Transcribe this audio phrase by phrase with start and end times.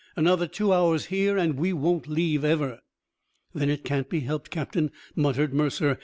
[0.15, 2.79] "Another two hours here and we won't leave ever."
[3.53, 5.99] "Then it can't be helped, Captain," muttered Mercer.